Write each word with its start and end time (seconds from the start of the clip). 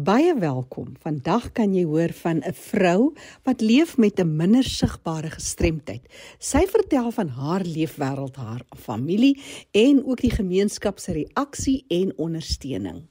Baie 0.00 0.32
welkom. 0.38 0.94
Vandag 1.02 1.50
kan 1.52 1.74
jy 1.76 1.82
hoor 1.84 2.12
van 2.22 2.38
'n 2.40 2.54
vrou 2.56 3.12
wat 3.44 3.60
leef 3.60 3.96
met 3.98 4.20
'n 4.20 4.36
minder 4.36 4.64
sigbare 4.64 5.30
gestremdheid. 5.30 6.00
Sy 6.38 6.64
vertel 6.66 7.10
van 7.10 7.28
haar 7.28 7.60
leefwêreld, 7.60 8.36
haar 8.36 8.62
familie 8.76 9.40
en 9.70 10.04
ook 10.04 10.20
die 10.20 10.30
gemeenskap 10.30 10.98
se 10.98 11.12
reaksie 11.12 11.84
en 11.88 12.12
ondersteuning. 12.16 13.02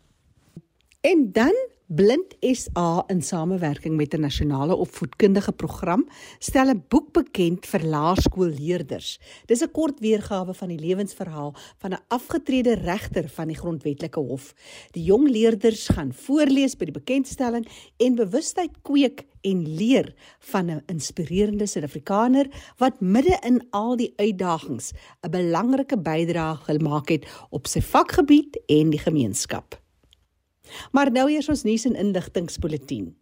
En 1.01 1.31
dan 1.31 1.53
Blind 1.91 2.35
SA 2.45 3.03
in 3.09 3.21
samewerking 3.21 3.95
met 3.95 4.13
'n 4.13 4.19
nasionale 4.19 4.75
opvoedkundige 4.75 5.51
program 5.51 6.07
stel 6.39 6.69
'n 6.69 6.83
boek 6.87 7.11
bekend 7.11 7.65
vir 7.65 7.83
laerskoolleerders. 7.83 9.19
Dis 9.45 9.61
'n 9.61 9.71
kort 9.71 9.99
weergawe 9.99 10.53
van 10.53 10.67
die 10.67 10.79
lewensverhaal 10.79 11.55
van 11.77 11.91
'n 11.91 12.03
afgetrede 12.07 12.73
regter 12.73 13.29
van 13.29 13.47
die 13.47 13.57
grondwetlike 13.57 14.19
hof. 14.19 14.53
Die 14.91 15.03
jong 15.03 15.29
leerders 15.29 15.87
gaan 15.87 16.13
voorlees 16.13 16.77
by 16.77 16.85
die 16.85 16.99
bekendstelling 17.01 17.67
en 17.97 18.15
bewustheid 18.15 18.71
kweek 18.81 19.25
en 19.41 19.75
leer 19.75 20.13
van 20.39 20.65
'n 20.69 20.83
inspirerende 20.85 21.65
Suid-Afrikaner 21.65 22.47
wat 22.77 23.01
midde 23.01 23.39
in 23.41 23.67
al 23.69 23.95
die 23.95 24.13
uitdagings 24.15 24.91
'n 25.21 25.29
belangrike 25.29 25.97
bydrae 25.97 26.55
gemaak 26.55 27.09
het 27.09 27.25
op 27.49 27.67
sy 27.67 27.81
vakgebied 27.81 28.59
en 28.65 28.89
die 28.89 28.99
gemeenskap. 28.99 29.88
Maar 30.91 31.11
nou 31.11 31.29
eers 31.31 31.49
ons 31.49 31.63
nuus 31.63 31.85
en 31.85 31.95
inligtingspulsatie. 31.95 33.13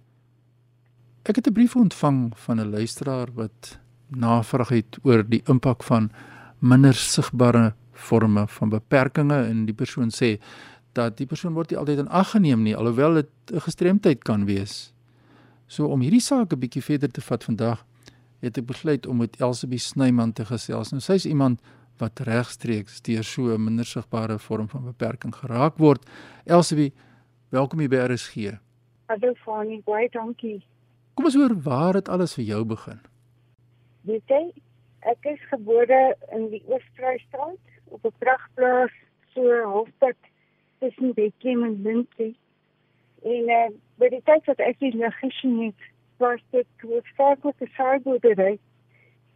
Ek 1.23 1.37
het 1.37 1.47
'n 1.47 1.53
brief 1.53 1.77
ontvang 1.77 2.33
van 2.35 2.61
'n 2.61 2.71
luisteraar 2.71 3.29
wat 3.35 3.79
navraag 4.09 4.69
het 4.69 4.99
oor 5.03 5.23
die 5.29 5.43
impak 5.47 5.83
van 5.83 6.11
minder 6.59 6.95
sigbare 6.95 7.75
forme 7.93 8.49
van 8.49 8.69
beperkings 8.69 9.47
en 9.49 9.67
die 9.67 9.75
persoon 9.75 10.11
sê 10.11 10.41
dat 10.93 11.17
die 11.17 11.27
persoon 11.27 11.53
word 11.53 11.71
nie 11.71 11.79
altyd 11.79 11.99
in 11.99 12.09
ag 12.09 12.31
geneem 12.31 12.63
nie 12.63 12.77
alhoewel 12.77 13.15
dit 13.15 13.29
'n 13.53 13.61
gestremdheid 13.61 14.25
kan 14.25 14.45
wees. 14.45 14.93
So 15.67 15.87
om 15.87 16.01
hierdie 16.01 16.21
saak 16.21 16.53
'n 16.53 16.59
bietjie 16.59 16.83
verder 16.83 17.11
te 17.11 17.21
vat 17.21 17.45
vandag, 17.45 17.85
het 18.41 18.59
ek 18.59 18.67
besluit 18.67 19.07
om 19.07 19.19
met 19.23 19.41
Elsabie 19.41 19.81
Snyman 19.83 20.33
te 20.33 20.45
gesels. 20.45 20.93
Nou 20.93 21.03
sy's 21.03 21.27
iemand 21.27 21.63
wat 21.99 22.21
regstreeks 22.27 23.01
deur 23.03 23.25
so 23.25 23.55
'n 23.55 23.65
minder 23.65 23.85
sigbare 23.85 24.39
vorm 24.39 24.69
van 24.69 24.85
beperking 24.85 25.35
geraak 25.35 25.79
word. 25.79 26.07
Elsabie, 26.47 26.93
welkom 27.51 27.79
hier 27.81 27.89
by 27.89 27.97
RSG. 27.97 28.59
Hallo 29.07 29.35
Fani, 29.35 29.83
baie 29.85 30.09
dankie. 30.11 30.63
Kom 31.15 31.25
ons 31.25 31.35
hoor 31.35 31.55
waar 31.63 31.93
dit 31.93 32.09
alles 32.09 32.35
vir 32.35 32.45
jou 32.45 32.65
begin. 32.65 33.01
Weet 34.03 34.29
jy, 34.29 34.53
ek 35.01 35.25
is 35.25 35.41
gebore 35.51 36.17
in 36.33 36.49
die 36.51 36.63
Oos-Vrystaat 36.67 37.59
op 37.89 38.05
'n 38.05 38.13
pragtplaas 38.19 38.95
so 39.35 39.63
halfpad 39.65 40.17
tussen 40.79 41.15
Bethlehem 41.15 41.65
en 41.65 41.83
Lindsay. 41.83 42.35
En 43.23 43.49
uh, 43.49 43.71
by 43.99 44.09
die 44.09 44.23
tyd 44.25 44.45
wat 44.47 44.59
ek 44.59 44.77
hier 44.79 45.13
gesien 45.21 45.63
het, 45.63 45.89
was 46.19 46.41
dit 46.51 46.67
hoofdzakelijk 46.77 47.61
een 47.61 47.71
saaiboerderij. 47.73 48.59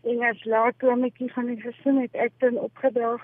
En 0.03 0.23
als 0.23 0.45
laatlammetjie 0.45 1.33
van 1.33 1.47
die 1.47 1.61
gesin 1.61 2.01
het 2.01 2.15
ek 2.15 2.33
dan 2.39 2.59
opgedag 2.59 3.23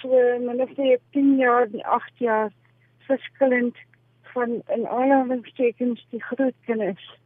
so 0.00 0.08
min 0.38 0.60
of 0.62 0.76
meer 0.76 0.98
10 1.10 1.36
jaar 1.36 1.66
en 1.72 1.82
8 1.82 2.12
jaar 2.18 2.52
verskillend 2.98 3.76
van 4.22 4.62
in 4.66 4.88
aanhalingstekens 4.88 6.06
die 6.10 6.22
groot 6.22 6.54
kinders. 6.64 7.18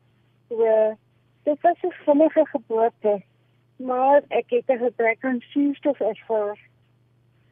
So 0.48 0.96
dit 1.42 1.60
was 1.60 1.82
'n 1.82 1.92
vinnige 2.04 2.46
geboorte, 2.46 3.22
maar 3.76 4.22
ek 4.28 4.50
het 4.50 4.68
'n 4.68 4.84
gebrek 4.84 5.24
aan 5.24 5.40
suurstof 5.40 6.00
ervaar 6.00 6.58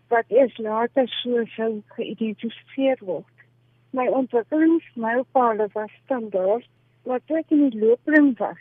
wat 0.08 0.24
eers 0.28 0.58
later 0.58 1.08
so 1.08 1.44
sou 1.44 1.82
geïdentifiseer 1.86 2.98
word. 3.00 3.34
My 3.90 4.06
ontwikkelingsmylpaale 4.06 5.68
was 5.72 5.90
standaard 6.04 6.68
wat 7.02 7.22
ek 7.26 7.50
in 7.54 7.70
die 7.70 7.80
loopbaan 7.80 8.34
was, 8.38 8.60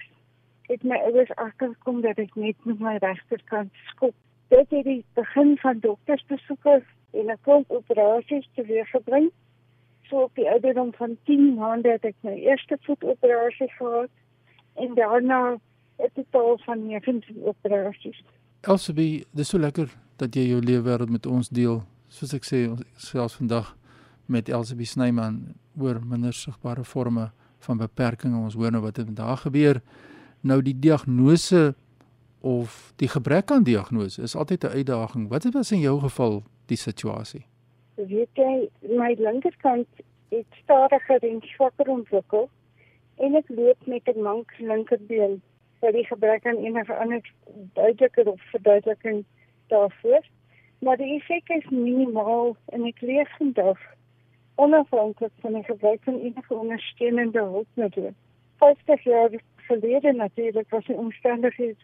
het 0.70 0.84
my 0.84 0.98
ouers 1.10 1.32
agtergekom 1.36 2.02
dat 2.06 2.20
ek 2.22 2.36
net 2.36 2.56
met 2.70 2.80
my 2.80 2.96
regterkant 3.02 3.72
skop. 3.92 4.16
Dit 4.54 4.70
het 4.70 4.86
die 4.86 5.04
begin 5.18 5.58
van 5.62 5.82
doktersbesoeke 5.86 6.82
en 7.14 7.32
'n 7.32 7.42
klomp 7.42 7.72
operasies 7.72 8.50
teweeggebring. 8.56 9.32
So 10.10 10.22
op 10.30 10.36
die 10.36 10.50
ouderdom 10.50 10.94
van 10.94 11.18
10 11.24 11.54
maande 11.54 11.92
het 11.92 12.06
ek 12.06 12.16
my 12.22 12.34
eerste 12.34 12.78
voetoperasie 12.82 13.72
gehad 13.78 14.10
en 14.76 14.96
daarna 14.96 15.60
'n 16.00 16.12
totaal 16.14 16.58
van 16.58 16.88
19 16.88 17.44
operasies. 17.44 18.24
Elsabie, 18.62 19.26
dis 19.32 19.50
so 19.50 19.58
lekker 19.58 19.90
dat 20.18 20.36
jy 20.36 20.42
jou 20.42 20.62
lewe 20.62 20.84
wêreld 20.84 21.10
met 21.10 21.26
ons 21.26 21.50
deel. 21.50 21.84
Soos 22.08 22.34
ek 22.34 22.44
sê, 22.44 22.70
ons 22.70 22.84
selfs 22.96 23.36
vandag 23.36 23.76
met 24.26 24.50
Elsabie 24.50 24.86
Snyman 24.86 25.56
oor 25.78 26.02
minder 26.06 26.34
sigbare 26.34 26.84
forme 26.84 27.32
van 27.60 27.78
beperkings. 27.78 28.38
Ons 28.38 28.54
hoor 28.54 28.72
nou 28.72 28.82
wat 28.84 28.98
het 28.98 29.06
vandag 29.06 29.42
gebeur. 29.42 29.82
Nou 30.42 30.62
die 30.62 30.80
diagnose 30.80 31.76
of 32.42 32.94
die 32.96 33.08
gebrek 33.08 33.52
aan 33.52 33.64
diagnose 33.64 34.22
is 34.22 34.36
altyd 34.36 34.64
'n 34.64 34.76
uitdaging. 34.80 35.30
Wat 35.30 35.44
was 35.52 35.72
in 35.72 35.80
jou 35.80 36.00
geval 36.00 36.44
die 36.66 36.78
situasie? 36.78 37.46
Weet 37.96 38.30
jy, 38.34 38.70
my 38.82 39.16
linkerkant 39.18 39.88
het 40.30 40.46
stadiger 40.64 41.20
en 41.24 41.42
swakker 41.42 41.88
ontwikkel 41.88 42.50
en 43.16 43.36
ek 43.36 43.50
loop 43.50 43.86
met 43.86 44.08
'n 44.08 44.22
mank 44.22 44.52
linkerbeen. 44.58 45.42
Vir 45.80 45.92
die 45.92 46.06
gebrek 46.06 46.46
aan 46.46 46.58
enige 46.58 46.96
ander 46.96 47.34
duidelike 47.74 48.24
of 48.26 48.42
verduideliking 48.42 49.26
daarvoor. 49.68 50.24
Maar 50.80 50.98
die 50.98 51.14
effek 51.16 51.50
is 51.50 51.70
minimaal 51.70 52.56
en 52.66 52.86
ek 52.86 53.02
leef 53.02 53.38
vandag 53.38 53.80
onafhanklik 54.66 55.32
van 55.40 55.54
die 55.54 55.64
gebruik 55.64 56.04
van 56.04 56.20
enige 56.20 56.54
ondersteunende 56.54 57.40
hulpmiddels. 57.40 58.18
50 58.58 59.04
jaar 59.04 59.30
gelede 59.56 60.12
natuurlik 60.14 60.70
was 60.70 60.86
die 60.86 60.96
omstandighede 60.96 61.76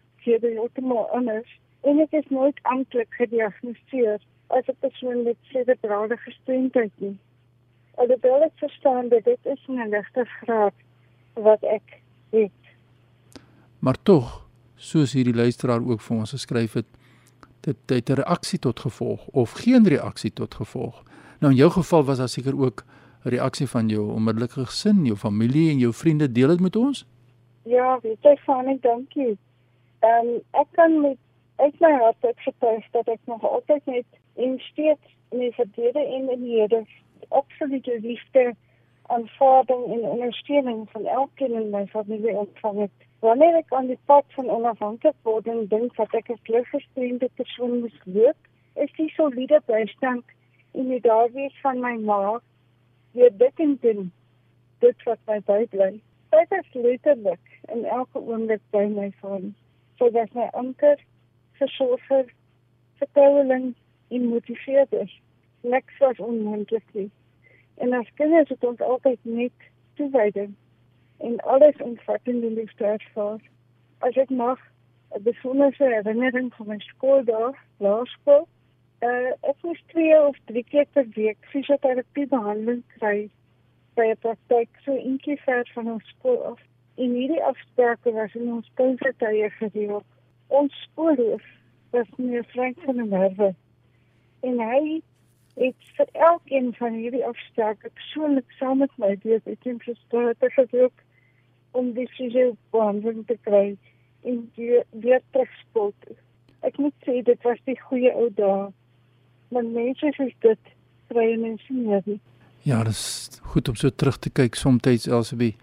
heeltemal 0.48 1.10
anders 1.10 1.60
en 1.82 2.00
ek 2.00 2.12
is 2.20 2.28
nooit 2.30 2.60
amptelik 2.62 3.14
gediagnoseer 3.20 4.20
as 4.48 4.68
'n 4.68 4.78
persoon 4.80 5.24
met 5.24 5.38
cerebrale 5.52 6.18
gestremdheid 6.18 6.92
nie. 6.96 7.18
Alhoewel 7.96 8.42
ek 8.42 8.56
verstaan 8.56 9.10
dat 9.10 9.24
dit 9.24 9.46
is 9.54 9.68
'n 9.68 9.90
ligte 9.90 10.26
graad 10.26 10.78
wat 11.34 11.64
ek 11.64 12.02
het. 12.30 12.62
Maar 13.80 13.98
tog, 14.04 14.48
soos 14.76 15.14
hierdie 15.14 15.36
luisteraar 15.36 15.82
ook 15.88 16.02
vir 16.02 16.18
ons 16.18 16.32
geskryf 16.32 16.74
het, 16.74 16.90
dit 17.60 17.78
het 17.86 18.10
'n 18.10 18.22
reaksie 18.22 18.60
tot 18.60 18.80
gevolg 18.80 19.28
of 19.28 19.52
geen 19.52 19.88
reaksie 19.88 20.34
tot 20.34 20.54
gevolg 20.54 21.04
Nou 21.40 21.52
in 21.52 21.58
jou 21.58 21.72
geval 21.72 22.04
was 22.04 22.18
daar 22.18 22.30
seker 22.30 22.60
ook 22.60 22.84
'n 23.26 23.30
reaksie 23.30 23.68
van 23.68 23.88
jou 23.88 24.12
onmiddellike 24.12 24.66
gesin, 24.66 25.06
jou 25.06 25.18
familie 25.18 25.70
en 25.72 25.78
jou 25.78 25.94
vriende. 25.94 26.32
Deel 26.32 26.48
dit 26.48 26.60
met 26.60 26.76
ons? 26.76 27.06
Ja, 27.64 28.00
weet 28.02 28.18
jy, 28.22 28.36
Fanny, 28.36 28.78
dankie. 28.82 29.38
Ehm 30.00 30.28
um, 30.28 30.42
ek 30.52 30.68
kan 30.72 31.02
met 31.02 31.18
uit 31.56 31.80
my 31.80 31.92
hart 31.92 32.26
uitgetuig 32.26 32.86
dat 32.92 33.08
ek 33.08 33.20
nog 33.26 33.44
altyd 33.44 33.86
net 33.86 34.06
en 34.36 34.60
steeds 34.60 35.16
in 35.30 35.40
die 35.40 35.54
verlede 35.54 36.00
en 36.00 36.30
in 36.30 36.44
die 36.44 36.60
hede 36.60 36.86
absolute 37.28 38.00
liefde 38.02 38.54
aanvaarding 39.02 39.86
en 39.86 40.10
ondersteuning 40.10 40.88
van 40.92 41.06
elkeen 41.06 41.54
in 41.54 41.70
my 41.70 41.88
familie 41.88 42.38
ontvang 42.38 42.80
het. 42.80 42.92
Wanneer 43.20 43.56
ek 43.56 43.74
aan 43.74 43.88
die 43.88 44.00
pad 44.06 44.26
van 44.38 44.50
onafhanklik 44.50 45.18
word 45.22 45.48
en 45.48 45.68
dink 45.68 45.96
dat 45.96 46.14
ek 46.14 46.30
'n 46.30 46.42
kleurgestremde 46.44 47.30
persoon 47.36 47.80
moet 47.80 48.00
loop, 48.04 48.38
is 48.74 48.92
die 48.98 49.10
soliede 49.10 49.62
bystand 49.66 50.24
en 50.76 50.88
die 50.88 51.02
daarwees 51.02 51.56
van 51.62 51.80
my 51.80 51.96
ma 51.98 52.40
weer 53.12 53.38
dit 53.38 53.66
en 53.66 53.78
doen 53.82 54.12
dit 54.80 55.04
wat 55.04 55.20
my 55.26 55.40
bybly. 55.46 56.02
Dit 56.30 56.52
is 56.52 56.74
letterlik 56.74 57.60
in 57.74 57.86
elke 57.86 58.20
oomblik 58.20 58.62
by 58.76 58.86
my 58.92 59.12
van. 59.22 59.54
So 59.98 60.10
dat 60.12 60.34
my 60.34 60.48
anker 60.52 61.00
versorger, 61.60 62.26
vertroueling 63.00 63.74
en 64.08 64.28
motiveerder. 64.28 65.12
Niks 65.62 65.98
was 65.98 66.20
onmoontlik 66.20 66.84
nie. 66.92 67.10
En 67.76 67.94
as 67.94 68.12
kinders 68.14 68.50
het 68.50 68.64
ons 68.64 68.82
altyd 68.82 69.20
net 69.22 69.70
toewyding 69.96 70.56
en 71.18 71.40
alles 71.40 71.82
omvattende 71.82 72.52
liefde 72.52 72.86
ervaar. 72.86 73.40
As 74.00 74.16
ek 74.16 74.30
mag 74.30 74.60
'n 75.16 75.24
besondere 75.24 75.94
herinnering 75.94 76.54
van 76.54 76.68
my 76.68 76.80
skooldag, 76.80 77.56
laerskool, 77.78 78.48
uh, 79.06 79.32
ek 79.50 79.64
moes 79.64 79.82
twee 79.94 80.18
of 80.20 80.38
drie 80.52 80.64
keer 80.70 80.88
per 80.98 81.08
week 81.16 81.50
fisioterapie 81.54 82.28
behandeling 82.32 82.84
kry 82.98 83.30
by 83.98 84.08
'n 84.12 84.22
praktyk 84.26 84.70
so 84.86 84.96
eentjie 84.96 85.38
ver 85.46 85.64
van 85.74 85.92
ons 85.96 86.08
skool 86.14 86.42
af. 86.52 86.62
En 86.98 87.16
hierdie 87.20 87.44
afsprake 87.44 88.12
was 88.12 88.36
in 88.36 88.52
ons 88.54 88.72
pinsetye 88.80 89.50
gereël. 89.60 90.04
Ons 90.48 90.74
skoolhoof 90.88 91.46
was 91.92 92.08
meer 92.18 92.46
vriend 92.54 92.80
van 92.86 93.02
die 93.02 93.10
nerve. 93.12 93.50
En 94.50 94.60
hy 94.60 95.02
het 95.56 95.90
vir 95.98 96.10
elkeen 96.30 96.74
van 96.76 96.94
hierdie 96.94 97.26
afsprake 97.26 97.90
persoonlik 97.90 98.52
saam 98.60 98.78
met 98.84 98.96
my 98.98 99.16
deur 99.24 99.42
die 99.44 99.58
temperature 99.64 100.50
gewerk 100.60 101.04
om 101.72 101.94
die 101.94 102.08
fisiobehandeling 102.18 103.26
te 103.28 103.38
kry 103.48 103.78
en 104.24 104.52
die 104.56 104.82
weer 104.92 105.22
terugspoel. 105.32 105.94
Ek 106.68 106.78
moet 106.78 107.08
sê 107.08 107.22
dit 107.24 107.48
was 107.48 107.62
die 107.70 107.80
goeie 107.88 108.12
ou 108.16 108.30
dae. 108.40 108.72
Maar 109.56 109.64
mense 109.72 110.12
sê 110.18 110.28
dit 110.44 110.74
kry 111.08 111.30
mense 111.40 111.74
nie. 111.74 112.20
Ja, 112.68 112.82
dit 112.84 112.92
is 112.92 113.40
goed 113.54 113.70
om 113.72 113.78
so 113.80 113.90
terug 113.90 114.20
te 114.20 114.30
kyk 114.30 114.58
soms 114.60 115.08
elsebie 115.08 115.54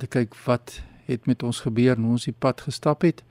te 0.00 0.06
kyk 0.06 0.36
wat 0.44 0.82
het 1.08 1.26
met 1.26 1.42
ons 1.42 1.62
gebeur 1.64 1.96
en 1.96 2.12
ons 2.12 2.24
die 2.28 2.36
pad 2.36 2.60
gestap 2.60 3.02
het. 3.08 3.24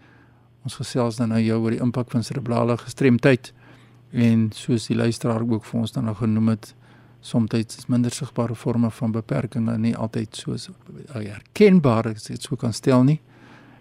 Ons 0.66 0.80
gesels 0.82 1.22
dan 1.22 1.30
nou 1.30 1.40
jou 1.42 1.60
oor 1.62 1.78
die 1.78 1.82
impak 1.86 2.10
van 2.12 2.26
cerebrale 2.26 2.78
gestremdheid 2.82 3.54
en 4.12 4.50
soos 4.58 4.88
die 4.90 4.98
luisteraar 4.98 5.46
ook 5.46 5.66
vir 5.66 5.80
ons 5.80 5.94
dan 5.94 6.10
nou 6.10 6.16
genoem 6.18 6.56
het 6.56 6.74
soms 7.22 7.54
is 7.54 7.88
minder 7.88 8.12
sigbare 8.12 8.56
forme 8.56 8.90
van 8.90 9.12
beperkings 9.12 9.78
nie 9.78 9.96
altyd 9.96 10.36
soos 10.36 10.70
herkenbaar 11.14 12.08
as 12.16 12.24
dit 12.24 12.42
sou 12.42 12.58
kan 12.58 12.74
stel 12.74 13.04
nie 13.04 13.20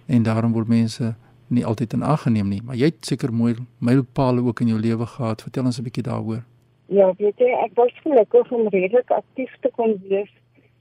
en 0.06 0.22
daarom 0.22 0.52
word 0.52 0.69
mense 0.69 1.14
nie 1.50 1.64
altyd 1.66 1.92
in 1.92 2.02
ag 2.02 2.22
geneem 2.22 2.48
nie 2.48 2.62
maar 2.64 2.76
jy 2.76 2.90
het 2.92 3.06
seker 3.06 3.32
mooi 3.32 3.54
mylpale 3.78 4.44
ook 4.44 4.60
in 4.60 4.72
jou 4.74 4.80
lewe 4.80 5.06
gehad. 5.06 5.42
Vertel 5.42 5.64
ons 5.64 5.78
'n 5.78 5.82
bietjie 5.82 6.02
daaroor. 6.02 6.42
Ja 6.86 7.12
weet 7.18 7.38
jy 7.38 7.50
ek 7.64 7.74
was 7.74 7.92
gelukkig 8.02 8.52
om 8.52 8.68
redelik 8.68 9.10
aktief 9.10 9.52
te 9.60 9.70
kon 9.76 10.00
wees 10.08 10.32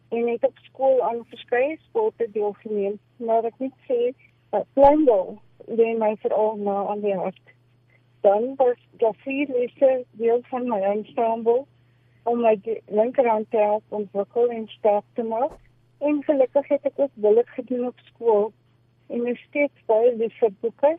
en 0.10 0.28
het 0.28 0.44
op 0.44 0.58
skool 0.64 1.04
aan 1.04 1.26
verskeie 1.30 1.78
sporte 1.90 2.28
deelgeneem 2.32 3.00
maar 3.18 3.44
ek 3.44 3.54
moet 3.58 3.78
sê 3.88 4.14
dat 4.50 4.66
kleinbal 4.74 5.38
lê 5.68 5.98
my 5.98 6.16
veral 6.24 6.56
na 6.58 6.86
aan 6.88 7.02
die 7.02 7.16
hart. 7.16 7.48
Dan 8.22 8.54
was 8.56 8.78
daar 8.98 9.16
vier 9.24 9.48
lesse 9.48 10.06
deel 10.12 10.42
van 10.50 10.68
my 10.68 10.80
ensemble 10.80 11.66
om 12.24 12.42
my 12.42 12.56
linkerhand 12.86 13.52
te 13.52 13.58
help 13.58 13.84
om 13.90 14.08
vocal 14.12 14.50
en 14.50 14.68
sterk 14.68 15.04
te 15.14 15.24
maak. 15.24 15.52
En 16.00 16.24
gelukkig 16.24 16.68
het 16.68 16.86
ek 16.86 17.00
ook 17.00 17.12
willig 17.14 17.54
gedoen 17.54 17.88
op 17.88 18.00
skool 18.12 18.52
steeds 19.48 19.86
baie 19.86 20.16
lief 20.16 20.38
vir 20.40 20.52
boeke, 20.62 20.98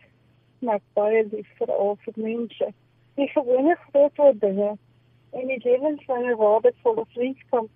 maar 0.58 0.80
baie 0.92 1.24
lief 1.32 1.48
vir 1.58 1.72
al 1.72 1.96
vir 2.04 2.14
mense. 2.16 2.72
Die 3.14 3.28
gewone 3.28 3.76
groot 3.76 4.40
dinge 4.40 4.76
en 5.30 5.46
die 5.46 5.60
'n 6.24 6.36
waardevolle 6.36 7.04
vriendskap 7.14 7.68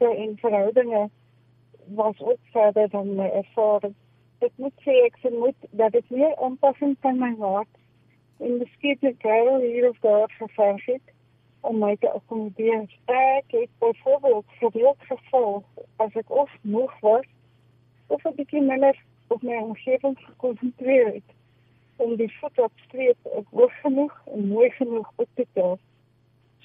en 0.00 0.38
verhoudinge 0.38 1.10
was 1.94 2.20
ook 2.20 2.38
verder 2.52 2.88
dan 2.90 3.14
my 3.14 3.28
ervaring. 3.28 3.94
Ek 4.38 4.52
moet 4.56 4.72
sê 4.84 4.92
ek 5.04 5.16
vermoed 5.18 5.56
dat 5.70 5.92
dit 5.92 6.10
meer 6.10 6.36
aanpassing 6.36 6.96
van 7.00 7.18
my 7.18 7.34
hart 7.38 7.74
en 8.38 8.58
miskien 8.58 8.96
het 9.00 9.16
Karel 9.18 9.60
hier 9.60 9.88
of 9.88 9.98
daar 10.00 10.30
geverg 10.38 10.84
het 10.86 11.12
om 11.60 11.78
my 11.78 11.96
te 11.96 12.10
akkommodeer. 12.10 12.86
Ek 13.04 13.44
het 13.46 13.68
byvoorbeeld 13.78 14.44
die 14.72 14.94
geval 14.98 15.64
as 15.96 16.14
ek 16.14 16.30
of 16.30 16.50
moeg 16.60 17.00
was 17.00 17.26
of 18.06 18.24
'n 18.24 18.34
bietjie 18.34 18.62
minder 18.62 18.96
op 19.30 19.42
my 19.42 19.56
omgewing 19.62 20.18
gekonsentreer 20.18 21.06
het 21.14 21.36
om 21.96 22.16
die 22.16 22.30
voet 22.40 22.58
op 22.58 22.72
streep 22.86 23.32
ek 23.38 23.48
hoog 23.50 23.72
genoeg 23.84 24.12
en 24.34 24.46
mooi 24.48 24.70
genoeg 24.78 25.08
op 25.16 25.28
te 25.34 25.46
tel 25.52 25.78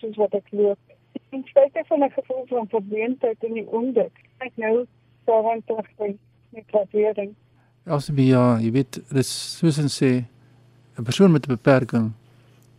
soos 0.01 0.19
wat 0.21 0.35
ek 0.37 0.51
loop. 0.51 0.79
En 1.29 1.43
spesifiek 1.47 1.87
van 1.87 2.03
'n 2.03 2.11
gevoel 2.17 2.45
van 2.47 2.67
verbeendheid 2.67 3.43
in 3.43 3.53
die 3.53 3.67
ondik. 3.67 4.13
Ek 4.37 4.51
nou 4.55 4.85
daaraan 5.25 5.61
terug 5.65 5.87
met 6.49 6.71
waardering. 6.71 7.33
Alsbe 7.85 8.25
ja, 8.25 8.59
jy 8.59 8.71
weet, 8.71 9.01
dis 9.09 9.57
soos 9.57 9.77
en 9.77 9.91
sê 9.91 10.25
'n 10.97 11.03
persoon 11.03 11.31
met 11.31 11.45
'n 11.45 11.55
beperking 11.57 12.13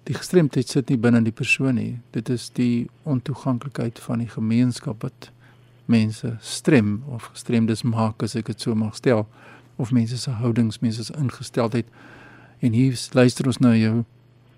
die 0.07 0.15
gestremdheid 0.15 0.69
sit 0.69 0.89
nie 0.89 0.99
binne 0.99 1.23
die 1.23 1.35
persoon 1.35 1.75
nie. 1.75 1.99
Dit 2.15 2.29
is 2.29 2.51
die 2.51 2.87
ontoeganklikheid 3.03 3.99
van 3.99 4.19
die 4.23 4.31
gemeenskap 4.31 5.03
wat 5.03 5.31
mense 5.91 6.37
strem 6.41 7.03
of 7.15 7.31
gestremdes 7.35 7.83
maak 7.83 8.23
as 8.23 8.37
ek 8.39 8.47
dit 8.47 8.61
so 8.61 8.75
mag 8.75 8.95
stel 8.99 9.27
of 9.77 9.93
mense 9.93 10.19
se 10.19 10.31
houdings, 10.31 10.79
mense 10.79 11.05
se 11.05 11.15
ingesteldheid. 11.19 11.87
En 12.59 12.73
hier 12.73 12.97
luister 13.13 13.47
ons 13.47 13.59
nou 13.59 13.75
jou 13.77 14.05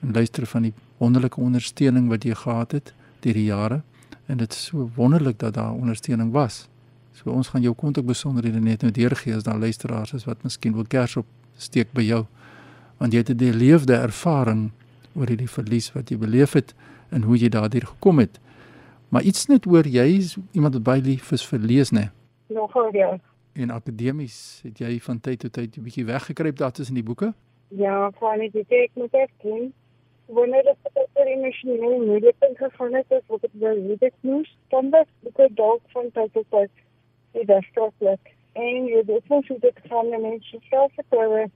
en 0.01 0.13
luister 0.13 0.47
van 0.47 0.63
die 0.63 0.75
wonderlike 0.99 1.41
ondersteuning 1.41 2.09
wat 2.09 2.25
jy 2.25 2.35
gehad 2.35 2.73
het 2.73 2.93
deur 3.21 3.35
die 3.35 3.49
jare 3.49 3.83
en 4.27 4.37
dit 4.37 4.53
is 4.53 4.65
so 4.71 4.91
wonderlik 4.95 5.39
dat 5.39 5.55
daar 5.55 5.73
ondersteuning 5.73 6.33
was. 6.33 6.69
So 7.13 7.31
ons 7.31 7.49
gaan 7.49 7.63
jou 7.63 7.75
kontak 7.75 8.07
besonderhede 8.07 8.61
net 8.61 8.83
nou 8.83 8.93
deurgee 8.95 9.35
as 9.35 9.47
daar 9.47 9.59
luisteraars 9.59 10.13
is 10.13 10.27
wat 10.29 10.43
miskien 10.47 10.75
wil 10.77 10.87
kers 10.87 11.17
op 11.17 11.27
steek 11.57 11.91
by 11.93 12.05
jou 12.07 12.27
want 12.99 13.13
jy 13.13 13.19
het 13.19 13.31
'n 13.31 13.57
leefde 13.57 13.95
ervaring 13.95 14.71
oor 15.15 15.27
hierdie 15.27 15.51
verlies 15.51 15.93
wat 15.93 16.11
jy 16.11 16.19
beleef 16.19 16.53
het 16.53 16.75
en 17.11 17.23
hoe 17.23 17.37
jy 17.37 17.49
daardeur 17.49 17.87
gekom 17.87 18.19
het. 18.19 18.39
Maar 19.09 19.23
iets 19.23 19.47
net 19.47 19.67
oor 19.67 19.87
jy 19.87 20.07
is 20.19 20.37
iemand 20.53 20.75
wat 20.75 20.83
baie 20.83 21.03
lief 21.03 21.33
is 21.33 21.47
vir 21.47 21.59
lees, 21.59 21.91
né? 21.91 22.11
Nogal 22.49 22.95
ja. 22.95 23.19
En 23.59 23.71
akademies 23.75 24.61
het 24.63 24.79
jy 24.79 24.93
van 25.03 25.21
tyd 25.21 25.41
tot 25.43 25.53
tyd 25.53 25.77
'n 25.77 25.83
bietjie 25.83 26.07
weggekruip 26.07 26.57
daar 26.57 26.73
tussen 26.73 26.95
die 26.95 27.09
boeke? 27.11 27.33
Ja, 27.69 28.11
van 28.19 28.39
die 28.39 28.65
ek 28.69 28.91
moet 28.95 29.15
erken 29.15 29.73
wanneer 30.27 30.63
dit 30.63 31.09
oor 31.15 31.27
emosionele 31.27 32.05
moeilikheid 32.05 32.57
gegaan 32.57 32.95
het 32.95 33.07
of 33.09 33.27
wat 33.27 33.45
ek 33.45 33.55
wil 33.63 33.79
weet 33.89 34.03
ek 34.03 34.15
moes 34.21 34.51
dan 34.69 34.91
was 34.91 35.07
ek 35.25 35.57
dalk 35.57 35.83
van 35.95 36.11
tyd 36.13 36.33
tot 36.33 36.47
tyd 36.51 36.71
die 37.33 37.45
plek 37.99 38.35
en 38.53 38.87
jy 38.93 39.03
weet 39.07 39.29
mos 39.29 39.49
hoe 39.49 39.59
dit 39.59 39.79
gaan 39.89 40.09
met 40.09 40.21
mense 40.21 40.59
selfvertroue 40.69 41.49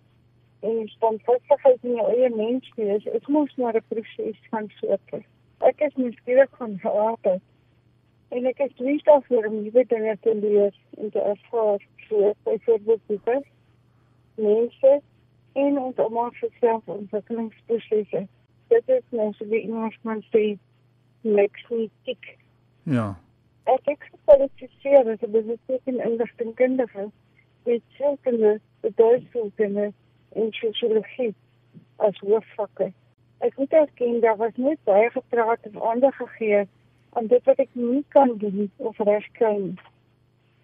en 0.63 0.77
die 0.79 0.89
standvastigheid 0.89 1.87
in 1.87 1.97
jou 1.99 2.09
eie 2.15 2.29
mens 2.35 2.69
wees, 2.79 3.07
is 3.19 3.31
mos 3.37 3.55
maar 3.57 3.77
'n 3.77 3.89
proses 3.89 4.39
van 4.51 4.69
soorte. 4.79 5.23
Ek 5.59 5.81
is 5.81 5.95
nuuskierig 5.95 6.51
van 6.59 6.79
harte. 6.83 7.41
En 8.29 8.47
ek 8.47 8.59
is 8.59 8.79
lief 8.79 9.03
daarvoor 9.03 9.47
om 9.47 9.63
nuwe 9.63 9.85
dinge 9.89 10.17
te 10.21 10.35
leer 10.35 10.75
en 10.99 11.11
te 11.11 11.21
ervaar, 11.21 11.81
so 12.13 12.35
byvoorbeeld 12.43 13.01
boeke, 13.07 13.43
mense 14.35 15.01
en 15.53 15.79
ons 15.79 15.97
almal 15.97 16.31
se 16.41 16.49
selfontwikkelingsprosesse. 16.61 18.27
Dit 18.69 18.89
is 18.89 19.03
mens 19.09 19.39
wie 19.39 19.61
iemand 19.61 19.97
kan 20.03 20.23
sê, 20.31 20.57
makes 21.21 21.69
me 21.71 21.91
tick. 22.05 22.37
Ja. 22.83 23.15
Ek 23.65 23.87
ek 23.95 24.09
kwalifiseer 24.25 25.11
as 25.13 25.23
'n 25.23 25.31
besigheid 25.31 25.85
in 25.85 26.01
inligtingkundige. 26.01 27.11
Dit 27.65 27.83
sê 27.99 28.17
dat 28.23 28.61
dit 28.81 28.99
is 28.99 29.23
so 29.33 29.51
'n 29.59 29.95
en 30.33 30.53
sosiologie 30.53 31.35
as 31.97 32.19
hoofvakke. 32.19 32.93
Ek 33.39 33.57
moet 33.57 33.73
erken 33.73 34.21
daar 34.21 34.37
was 34.37 34.57
net 34.57 34.79
baie 34.85 35.11
gepraat 35.11 35.59
en 35.63 35.83
aandag 35.83 36.17
gegee 36.17 36.69
aan 37.13 37.27
dit 37.27 37.45
wat 37.45 37.59
ek 37.59 37.69
nie 37.73 38.05
kan 38.09 38.37
doen 38.39 38.71
of 38.77 38.99
regkry 38.99 39.57
nie. 39.57 39.92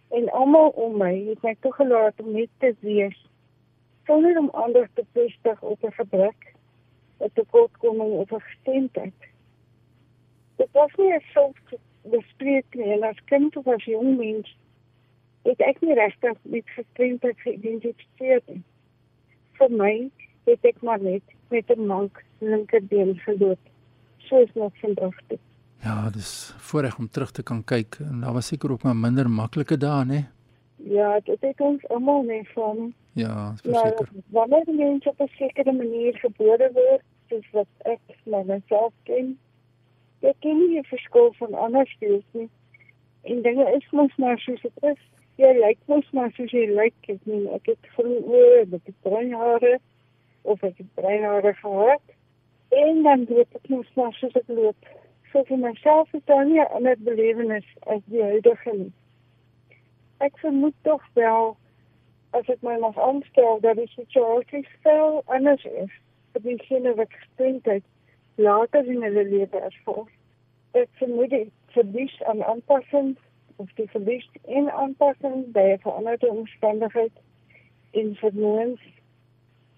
En 0.08 0.30
almal 0.30 0.68
om 0.68 0.96
my 0.96 1.14
het 1.28 1.42
my 1.42 1.56
toegelaat 1.60 2.20
om 2.20 2.32
net 2.32 2.48
te 2.58 2.74
wees 2.80 3.26
sonder 4.08 4.38
om 4.38 4.48
ander 4.50 4.88
te 4.94 5.04
vestig 5.12 5.62
op 5.62 5.82
'n 5.84 5.92
gebrek, 5.92 6.54
'n 7.20 7.30
tekortkoming 7.34 8.12
of 8.12 8.30
'n 8.32 8.40
gestemdheid. 8.40 9.20
Dit 10.56 10.68
was 10.72 10.94
nie 10.96 11.12
'n 11.12 11.24
soort 11.34 11.80
bespreek 12.02 12.74
nie 12.74 12.92
en 12.92 13.02
as 13.02 13.24
kind 13.24 13.56
of 13.56 13.66
as 13.66 13.84
jong 13.84 14.16
mens 14.16 14.56
het 15.42 15.60
ek 15.60 15.80
nie 15.80 15.94
regtig 15.94 16.36
met 16.42 16.70
gestremdheid 16.76 17.40
geïdentifiseer 17.40 18.42
nie. 18.46 18.62
Vir 19.58 19.70
my 19.70 20.10
het 20.44 20.64
ek 20.64 20.82
maar 20.82 21.00
net 21.00 21.22
met 21.48 21.70
'n 21.70 21.86
mank 21.86 22.24
linkerbeen 22.38 23.18
geloop. 23.18 23.58
Soos 24.16 24.50
nog 24.54 24.72
vandag 24.80 25.16
toe. 25.26 25.38
Ja, 25.82 26.11
dis 26.11 26.54
voorreg 26.58 26.99
om 26.99 27.08
terug 27.11 27.30
te 27.30 27.42
kan 27.42 27.64
kyk 27.64 27.99
en 28.02 28.20
daar 28.20 28.32
was 28.32 28.47
seker 28.47 28.70
ook 28.73 28.82
maar 28.82 28.97
minder 28.97 29.30
maklike 29.30 29.76
dae, 29.78 30.04
né? 30.04 30.20
Ja, 30.76 31.20
dit 31.25 31.40
het 31.40 31.61
ons 31.61 31.88
almal 31.88 32.23
mee 32.23 32.49
van. 32.54 32.94
Ja, 33.12 33.35
Maar 33.35 33.56
verseker. 33.62 34.08
wanneer 34.30 34.64
die 34.64 34.75
mens 34.75 35.06
op 35.06 35.20
'n 35.20 35.28
sekere 35.38 35.73
manier 35.73 36.14
gebore 36.18 36.70
word, 36.73 37.02
soos 37.28 37.47
wat 37.52 37.66
ek 37.85 38.00
my 38.26 38.42
myself 38.47 38.92
ken, 39.04 39.38
ek 40.23 40.37
ken 40.40 40.56
nie 40.58 40.68
die 40.80 40.88
verskil 40.88 41.32
van 41.38 41.54
ander 41.54 41.87
speels 41.87 42.25
nie. 42.32 42.49
En 43.23 43.42
dinge 43.42 43.70
is 43.76 43.90
mos 43.90 44.16
maar 44.16 44.38
soos 44.38 44.61
dit 44.62 44.82
is. 44.82 44.99
Jy 45.37 45.52
lyk 45.66 45.78
mos 45.87 46.11
maar 46.12 46.30
soos 46.32 46.50
jy 46.50 46.66
lyk. 46.75 46.94
Ek 47.08 47.18
meen, 47.26 47.49
ek 47.54 47.66
het 47.66 47.78
groen 47.94 48.23
oë, 48.25 48.61
ek 48.75 48.87
het 48.87 48.94
bruin 49.02 49.32
hare 49.32 49.78
of 50.42 50.62
ek 50.62 50.78
het 50.78 50.94
bruin 50.94 51.23
hare 51.23 51.54
gehad. 51.54 52.02
En 52.70 53.02
dan 53.02 53.26
loop 53.28 53.54
ek 53.54 53.68
mos 53.68 53.87
maar 53.97 54.12
soos 54.12 54.35
ek 54.37 54.49
loop. 54.49 54.76
So 55.32 55.44
vir 55.44 55.58
myself 55.58 56.14
is 56.14 56.25
daar 56.25 56.44
nie 56.44 56.61
'n 56.61 56.73
ander 56.76 56.97
belewenis 56.99 57.64
as 57.87 58.00
die 58.06 58.23
huidige 58.23 58.73
nie. 58.76 58.92
Ek 60.18 60.38
vermoed 60.38 60.75
tog 60.82 61.02
wel 61.14 61.56
as 62.30 62.49
ek 62.49 62.62
my 62.62 62.76
mag 62.78 62.99
aanstel 62.99 63.61
dat 63.61 63.76
die 63.76 63.88
situasie 63.88 64.66
veel 64.82 65.23
anders 65.26 65.64
is 65.64 65.90
vir 66.32 66.42
diegene 66.42 66.94
wat 66.94 67.12
gestremdheid 67.12 67.85
later 68.35 68.85
in 68.87 69.02
hulle 69.02 69.25
lewe 69.25 69.61
ervaar. 69.61 70.11
Ek 70.73 70.88
vermoed 71.00 71.30
die 71.30 71.52
verlies 71.76 72.23
aan 72.23 72.42
aanpassing 72.42 73.16
of 73.56 73.73
die 73.75 73.88
verlies 73.94 74.28
in 74.44 74.70
aanpassing 74.70 75.52
by 75.52 75.66
'n 75.73 75.82
veranderde 75.87 76.28
omstandigheid 76.28 77.12
in 77.90 78.14
vermoëns 78.16 78.80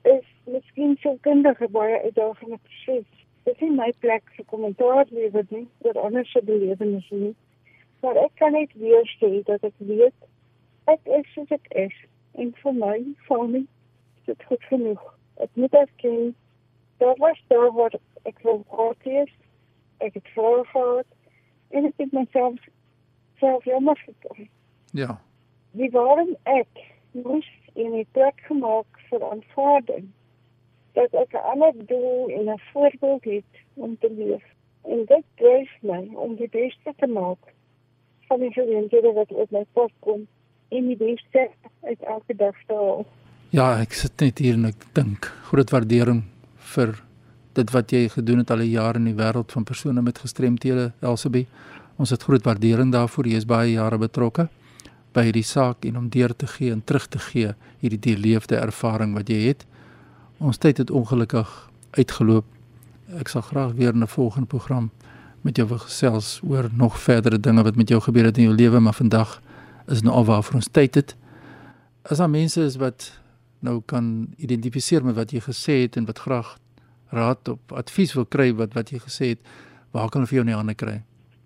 is 0.02 0.26
miskien 0.45 0.97
so 1.02 1.16
kindige 1.21 1.69
baie 1.69 2.02
uitdagende 2.02 2.59
proses. 2.62 3.19
Dit 3.44 3.54
is 3.54 3.61
nie 3.61 3.76
my 3.76 3.92
plek 4.04 4.26
vir 4.37 4.47
kommentaar 4.52 5.06
lewer 5.11 5.47
nie 5.50 5.66
oor 5.87 6.00
ander 6.04 6.26
se 6.26 6.42
belewennisse 6.44 7.14
nie. 7.16 7.35
Maar 8.00 8.16
ek 8.25 8.37
kan 8.40 8.52
net 8.56 8.73
weer 8.80 9.09
sê 9.18 9.30
dat 9.49 9.64
ek 9.64 9.76
weet 9.78 10.28
ek 10.90 11.06
is 11.18 11.32
soos 11.35 11.52
ek 11.54 11.66
is 11.76 11.97
en 12.40 12.52
vir 12.62 12.76
my, 12.76 12.99
my, 13.28 13.62
is 14.18 14.26
dit 14.30 14.44
goed 14.49 14.64
genoeg. 14.70 15.02
Ek 15.44 15.50
moet 15.54 15.75
erken, 15.75 16.35
daar 17.02 17.16
was 17.18 17.40
daar 17.52 17.73
wat 17.76 17.97
ek 18.28 18.38
wil 18.47 18.62
gehad 18.68 19.09
is, 19.25 19.32
ek 19.99 20.14
het 20.14 20.28
voor 20.35 20.66
gehad, 20.66 21.06
en 21.70 21.88
ek 21.88 21.97
het 21.97 22.12
myself 22.12 22.68
self 23.40 23.64
jammer 23.64 23.99
gekry. 24.04 24.49
Ja. 24.92 25.18
Die 25.73 25.90
waarom 25.90 26.35
ek 26.42 26.85
moes 27.16 27.49
in 27.75 27.94
die 27.94 28.06
plek 28.12 28.42
gemaak 28.49 29.00
vir 29.11 29.25
aanvaarding, 29.30 30.11
dat 30.92 31.12
ek 31.12 31.32
'n 31.32 31.47
ander 31.52 31.73
doel 31.87 32.28
en 32.28 32.44
'n 32.49 32.61
voorbeeld 32.73 33.25
het 33.25 33.52
om 33.75 33.97
te 34.00 34.11
leef. 34.18 34.44
En 34.85 35.04
dit 35.06 35.25
dryf 35.35 35.70
my 35.80 36.09
om 36.14 36.35
die 36.37 36.49
beste 36.49 36.92
te 36.97 37.06
maak 37.06 37.38
van 38.28 38.40
die 38.40 38.52
geleenthede 38.52 39.12
wat 39.12 39.32
op 39.32 39.50
my 39.50 39.64
pad 39.73 39.90
kom 39.99 40.26
en 40.68 40.87
die 40.87 40.97
beste 40.97 41.50
uit 41.82 42.00
elke 42.00 42.37
dag 42.37 42.56
te 42.66 42.75
haal. 42.75 43.06
Ja, 43.50 43.80
ek 43.80 43.92
sit 43.92 44.20
net 44.20 44.38
hier 44.38 44.54
en 44.54 44.64
ek 44.64 44.85
dink 44.94 45.26
groot 45.49 45.70
waardering 45.70 46.23
vir 46.75 46.92
dit 47.59 47.70
wat 47.75 47.90
jy 47.90 48.09
gedoen 48.09 48.38
het 48.38 48.50
al 48.50 48.62
die 48.62 48.70
jare 48.70 48.99
in 48.99 49.09
die 49.11 49.16
wêreld 49.18 49.52
van 49.52 49.64
persone 49.64 50.02
met 50.02 50.18
gestremthede, 50.23 50.92
Elsabie. 51.02 51.47
Ons 51.99 52.14
het 52.14 52.23
groot 52.23 52.44
waardering 52.47 52.92
daarvoor. 52.94 53.26
Jy 53.26 53.42
is 53.42 53.49
baie 53.50 53.73
jare 53.73 53.99
betrokke 53.99 54.49
by 55.12 55.26
hierdie 55.26 55.47
saak 55.47 55.85
en 55.88 55.99
om 55.99 56.06
deur 56.09 56.32
te 56.37 56.47
gee 56.47 56.70
en 56.70 56.85
terug 56.87 57.09
te 57.11 57.18
gee 57.18 57.50
hierdie 57.82 57.99
deurleefde 57.99 58.61
ervaring 58.61 59.16
wat 59.18 59.28
jy 59.28 59.40
het. 59.49 59.66
Ons 60.40 60.56
tyd 60.56 60.78
het 60.80 60.90
ongelukkig 60.90 61.49
uitgeloop. 61.90 62.47
Ek 63.20 63.28
sal 63.28 63.42
graag 63.44 63.73
weer 63.76 63.92
in 63.92 64.02
'n 64.02 64.09
volgende 64.09 64.47
program 64.47 64.90
met 65.40 65.56
jou 65.56 65.68
gesels 65.68 66.40
oor 66.49 66.68
nog 66.73 66.99
verdere 66.99 67.40
dinge 67.40 67.62
wat 67.62 67.76
met 67.76 67.88
jou 67.88 68.00
gebeur 68.00 68.25
het 68.25 68.38
in 68.38 68.44
jou 68.44 68.54
lewe, 68.54 68.80
maar 68.80 68.94
vandag 68.94 69.42
is 69.87 70.02
nou 70.02 70.14
al 70.14 70.25
waarvoor 70.25 70.54
ons 70.54 70.68
tyd 70.70 70.94
het. 70.94 71.16
As 72.02 72.18
daar 72.18 72.30
mense 72.30 72.62
is 72.62 72.76
wat 72.76 73.20
nou 73.59 73.82
kan 73.85 74.35
identifiseer 74.37 75.04
met 75.04 75.14
wat 75.14 75.30
jy 75.30 75.40
gesê 75.40 75.82
het 75.82 75.97
en 75.97 76.04
wat 76.04 76.18
graag 76.18 76.59
raad 77.09 77.49
op 77.49 77.73
advies 77.73 78.12
wil 78.12 78.26
kry 78.26 78.54
wat 78.54 78.73
wat 78.73 78.90
jy 78.90 78.99
gesê 78.99 79.26
het, 79.28 79.40
waar 79.90 80.09
kan 80.09 80.20
hulle 80.20 80.26
vir 80.26 80.37
jou 80.37 80.47
in 80.47 80.52
die 80.52 80.56
hande 80.56 80.75
kry? 80.75 81.02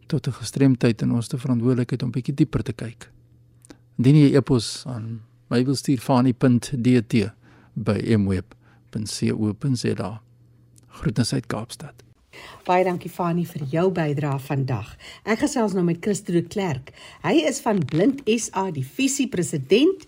tot 0.06 0.26
'n 0.26 0.38
gestremdheid 0.42 1.02
en 1.02 1.12
ons 1.12 1.28
te 1.28 1.38
verantwoordelikheid 1.38 2.02
om 2.02 2.10
bietjie 2.10 2.34
dieper 2.34 2.62
te 2.62 2.72
kyk. 2.72 3.10
Indien 3.96 4.16
jy 4.16 4.36
e-pos 4.36 4.84
aan 4.86 5.20
my 5.48 5.64
wil 5.64 5.74
stuur 5.74 6.00
fani.dt 6.00 7.32
by 7.74 8.16
mweb.co.za. 8.16 10.10
Groetens 10.88 11.32
uit 11.32 11.46
Kaapstad. 11.46 12.11
Baie 12.66 12.84
dankie 12.86 13.10
Fanie 13.10 13.46
vir 13.48 13.64
jou 13.72 13.88
bydrae 13.94 14.38
vandag. 14.38 14.92
Ek 15.26 15.40
gesels 15.42 15.74
nou 15.74 15.82
met 15.86 15.98
Christo 16.04 16.32
Klerk. 16.48 16.92
Hy 17.24 17.42
is 17.48 17.58
van 17.64 17.80
Blind 17.82 18.22
SA 18.26 18.68
die 18.70 18.84
visiepresident 18.86 20.06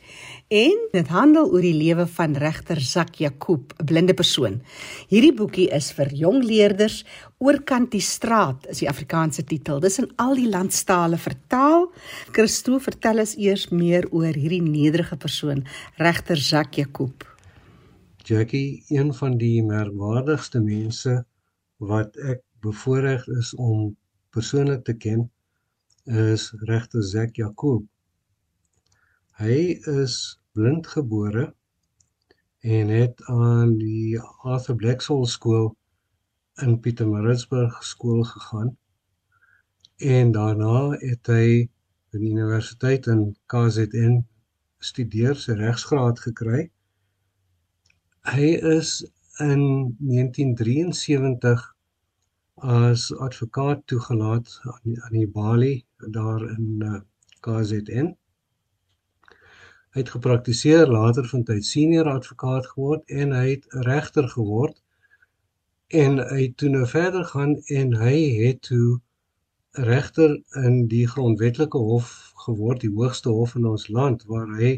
en 0.55 0.85
dit 0.93 1.11
handel 1.11 1.51
oor 1.51 1.65
die 1.65 1.75
lewe 1.75 2.07
van 2.17 2.37
regter 2.39 2.81
Zak 2.81 3.19
Jakob, 3.19 3.75
'n 3.81 3.85
blinde 3.85 4.15
persoon. 4.15 4.63
Hierdie 5.09 5.35
boekie 5.35 5.69
is 5.71 5.91
vir 5.93 6.15
jong 6.15 6.43
leerders. 6.45 7.05
Oorkant 7.39 7.91
die 7.91 8.01
straat 8.01 8.67
is 8.69 8.79
die 8.79 8.89
Afrikaanse 8.89 9.45
titel. 9.45 9.81
Dis 9.81 9.99
in 9.99 10.11
al 10.17 10.35
die 10.35 10.49
landstale 10.49 11.19
vertaal. 11.19 11.91
Christo, 12.33 12.79
vertel 12.79 13.19
ons 13.19 13.37
eers 13.37 13.69
meer 13.71 14.07
oor 14.13 14.33
hierdie 14.33 14.63
nederige 14.63 15.17
persoon, 15.17 15.65
regter 15.99 16.37
Zak 16.37 16.75
Jakob. 16.75 17.25
Jackie, 18.25 18.83
een 18.89 19.13
van 19.15 19.37
die 19.37 19.63
merkwaardigste 19.63 20.61
mense 20.61 21.27
wat 21.77 22.17
ek 22.17 22.43
bevoorreg 22.65 23.27
is 23.39 23.55
om 23.55 23.97
persoonlik 24.31 24.85
te 24.85 24.95
ken, 24.97 25.31
is 26.05 26.53
regter 26.69 27.03
Zak 27.03 27.37
Jakob. 27.37 27.85
Hy 29.41 29.81
is 29.91 30.39
blindgebore 30.55 31.55
en 32.65 32.89
het 32.89 33.23
aan 33.29 33.77
die 33.79 34.21
Arthur 34.21 34.77
Blacksoul 34.77 35.27
skool 35.27 35.73
in 36.63 36.79
Pietermaritzburg 36.81 37.83
skool 37.85 38.23
gegaan. 38.25 38.77
En 39.99 40.33
daarna 40.33 40.95
het 41.03 41.27
hy 41.27 41.49
by 42.13 42.21
die 42.23 42.31
universiteit 42.31 43.09
in 43.11 43.27
KZN 43.51 44.21
studeer, 44.79 45.35
sy 45.35 45.57
regsgraad 45.59 46.21
gekry. 46.23 46.69
Hy 48.31 48.51
is 48.77 49.01
in 49.39 49.95
1973 49.99 51.75
as 52.55 53.17
advokaat 53.17 53.87
toegelaat 53.87 54.61
aan 54.63 54.81
die, 54.83 55.03
aan 55.03 55.17
die 55.19 55.29
Bali 55.29 55.85
daar 55.97 56.43
in 56.51 56.83
uh, 56.83 57.01
KZN. 57.41 58.15
Hy 59.95 60.03
het 60.03 60.11
gepraktiseer, 60.11 60.87
later 60.87 61.27
van 61.27 61.43
tyd 61.47 61.67
senior 61.67 62.09
advokaat 62.11 62.67
geword 62.67 63.11
en 63.11 63.35
hy 63.35 63.49
het 63.51 63.67
regter 63.87 64.29
geword. 64.29 64.81
En 65.91 66.19
hy 66.19 66.41
het 66.47 66.57
toe 66.57 66.71
nou 66.71 66.87
verder 66.87 67.25
gaan 67.25 67.57
en 67.71 67.95
hy 68.01 68.17
het 68.39 68.63
toe 68.71 69.01
regter 69.75 70.39
in 70.63 70.87
die 70.91 71.07
grondwetlike 71.11 71.79
hof 71.79 72.33
geword, 72.47 72.81
die 72.81 72.95
hoogste 72.95 73.31
hof 73.35 73.55
in 73.59 73.67
ons 73.67 73.89
land 73.89 74.23
waar 74.31 74.51
hy 74.59 74.77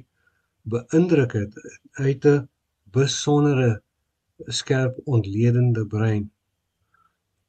beïndruk 0.65 1.33
het. 1.33 1.57
Het 2.01 2.25
'n 2.25 2.49
besondere 2.93 3.83
skerp 4.45 4.99
ontledende 5.05 5.87
brein. 5.87 6.31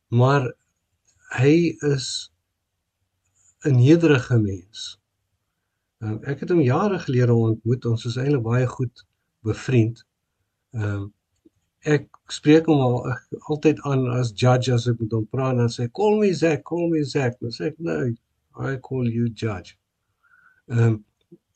Maar 0.08 0.54
hy 1.36 1.76
is 1.80 2.32
'n 3.66 3.76
nederige 3.76 4.38
mens. 4.38 5.00
Um, 6.00 6.20
ek 6.24 6.40
het 6.40 6.50
hom 6.50 6.62
jare 6.62 7.00
gelede 7.00 7.34
ontmoet. 7.34 7.86
Ons 7.86 8.06
is 8.06 8.18
eintlik 8.22 8.44
baie 8.46 8.68
goed 8.68 9.06
bevriend. 9.42 10.04
Ehm 10.78 10.94
um, 10.94 11.14
ek 11.88 12.08
spreek 12.34 12.66
hom 12.68 12.82
al 12.84 12.96
altyd 13.54 13.80
aan 13.88 14.08
as 14.12 14.32
judge 14.36 14.74
as 14.74 14.88
ek 14.92 15.00
met 15.00 15.14
hom 15.16 15.28
praat 15.32 15.56
en 15.56 15.62
dan 15.64 15.72
sê 15.72 15.88
call 16.00 16.18
me 16.20 16.34
Zack, 16.34 16.64
call 16.68 16.90
me 16.92 17.04
Zack. 17.04 17.38
Dan 17.40 17.54
sê 17.56 17.70
ek 17.72 17.80
no, 17.80 17.96
I 18.60 18.76
call 18.90 19.10
you 19.10 19.30
judge. 19.34 19.78
Ehm 20.70 20.84
um, 20.84 21.04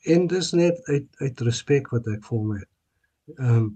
en 0.02 0.26
dis 0.26 0.48
net 0.58 0.80
uit 0.90 1.06
uit 1.20 1.40
respek 1.46 1.92
wat 1.94 2.08
ek 2.10 2.24
vir 2.26 2.38
hom 2.38 2.52
het. 2.56 2.70
Ehm 3.38 3.56
um, 3.56 3.68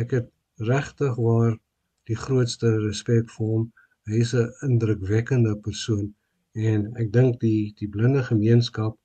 ek 0.00 0.16
het 0.16 0.30
regtig 0.56 1.16
waar 1.16 1.58
die 2.06 2.16
grootste 2.16 2.70
respek 2.78 3.30
vir 3.30 3.46
hom. 3.46 3.72
Hy's 4.06 4.34
'n 4.34 4.52
indrukwekkende 4.62 5.56
persoon 5.58 6.14
en 6.54 6.94
ek 6.96 7.12
dink 7.12 7.40
die 7.40 7.74
die 7.76 7.88
blinde 7.88 8.22
gemeenskap 8.22 8.96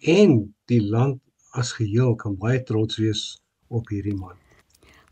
en 0.00 0.54
die 0.66 0.80
land 0.80 1.20
as 1.52 1.72
geheel 1.72 2.14
kan 2.16 2.36
baie 2.36 2.62
trots 2.62 2.96
wees 2.96 3.40
op 3.68 3.88
hierdie 3.88 4.14
man. 4.14 4.36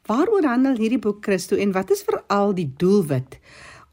Waaroor 0.07 0.45
handel 0.45 0.77
hierdie 0.77 1.01
boek 1.01 1.25
Christo 1.25 1.57
en 1.57 1.73
wat 1.73 1.91
is 1.91 2.05
veral 2.05 2.55
die 2.55 2.69
doelwit 2.77 3.39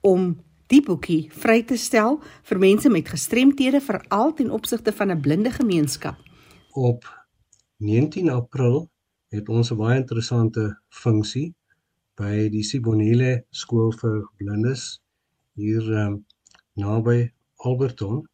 om 0.01 0.35
die 0.67 0.81
boekie 0.83 1.29
vry 1.31 1.61
te 1.63 1.77
stel 1.77 2.19
vir 2.47 2.59
mense 2.59 2.89
met 2.89 3.09
gestremthede 3.09 3.81
veral 3.81 4.33
ten 4.35 4.51
opsigte 4.51 4.91
van 4.91 5.11
'n 5.11 5.21
blinde 5.21 5.51
gemeenskap? 5.51 6.17
Op 6.71 7.07
19 7.77 8.29
April 8.29 8.90
het 9.31 9.49
ons 9.49 9.71
'n 9.71 9.77
baie 9.77 9.99
interessante 9.99 10.63
funksie 11.03 11.53
by 12.19 12.49
die 12.55 12.63
Sibonile 12.63 13.31
skool 13.49 13.91
vir 14.01 14.17
blindes 14.37 14.83
hier 15.55 15.87
um, 16.03 16.25
naby 16.75 17.31
Alberton. 17.55 18.25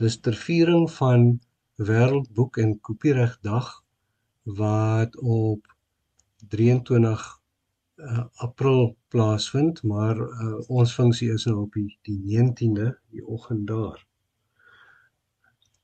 Dis 0.00 0.16
ter 0.20 0.36
viering 0.46 0.88
van 0.90 1.40
Wêreldboek 1.76 2.56
en 2.56 2.80
Kopieregdag 2.80 3.68
wat 4.44 5.16
op 5.16 5.76
23 6.48 7.40
uh, 7.96 8.24
April 8.34 8.96
plaasvind, 9.08 9.82
maar 9.82 10.16
uh, 10.16 10.58
ons 10.68 10.94
funksie 10.94 11.30
is 11.32 11.44
nou 11.44 11.62
op 11.66 11.76
die, 11.76 11.98
die 12.08 12.18
19de 12.24 12.94
die 13.12 13.26
oggend 13.26 13.66
daar. 13.68 14.06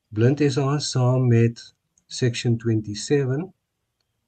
Blind 0.09 0.40
ons 0.40 0.90
saam 0.90 1.28
met 1.28 1.75
section 2.07 2.57
27 2.59 3.53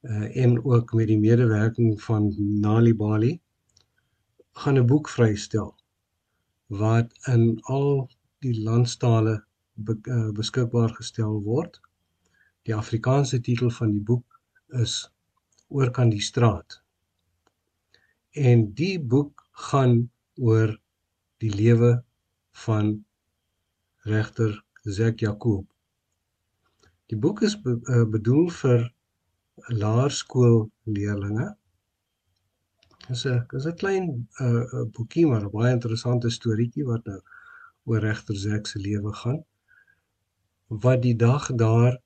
uh, 0.01 0.37
en 0.37 0.65
ook 0.65 0.93
met 0.93 1.07
die 1.07 1.19
medewerking 1.19 2.03
van 2.03 2.35
Nali 2.61 2.95
Bali 2.95 3.41
gaan 4.53 4.79
'n 4.79 4.87
boek 4.87 5.09
vrystel 5.09 5.75
wat 6.67 7.13
in 7.27 7.61
al 7.63 8.11
die 8.39 8.63
landstale 8.63 9.45
be, 9.75 9.99
uh, 10.03 10.31
beskikbaar 10.31 10.95
gestel 10.95 11.43
word. 11.43 11.81
Die 12.63 12.75
Afrikaanse 12.75 13.41
titel 13.41 13.71
van 13.71 13.91
die 13.91 14.03
boek 14.03 14.41
is 14.69 15.13
Oor 15.69 15.91
kan 15.91 16.09
die 16.09 16.21
straat. 16.21 16.83
En 18.33 18.73
die 18.75 19.01
boek 19.01 19.45
gaan 19.53 20.11
oor 20.35 20.81
die 21.37 21.51
lewe 21.53 22.05
van 22.65 23.05
regter 24.09 24.65
Zek 24.83 25.21
Jakob 25.21 25.67
Die 27.09 27.17
boek 27.17 27.41
is 27.47 27.55
be, 27.65 27.79
uh, 27.88 28.05
bedoel 28.12 28.50
vir 28.53 28.83
laerskoolleerdlinge. 29.83 31.47
Dis 33.09 33.25
'n 33.27 33.38
dis 33.53 33.67
'n 33.71 33.77
klein 33.83 34.09
uh 34.47 34.85
boekie 34.97 35.27
maar 35.27 35.45
'n 35.47 35.55
baie 35.55 35.73
interessante 35.73 36.31
storieetjie 36.31 36.85
wat 36.90 37.07
nou 37.11 37.21
oor 37.88 38.05
regter 38.05 38.37
Zek 38.37 38.66
se 38.66 38.79
lewe 38.79 39.12
gaan. 39.23 39.40
Wat 40.68 41.03
die 41.03 41.16
dag 41.16 41.49
daar 41.64 41.97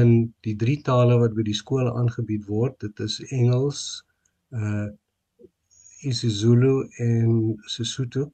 in 0.00 0.34
die 0.46 0.56
drie 0.56 0.80
tale 0.82 1.18
wat 1.22 1.34
by 1.34 1.44
die 1.46 1.60
skole 1.62 1.92
aangebied 2.00 2.44
word, 2.46 2.80
dit 2.80 3.00
is 3.06 3.20
Engels, 3.30 3.84
uh 4.50 4.88
isiZulu 6.08 6.74
en 7.04 7.30
Sesotho 7.66 8.32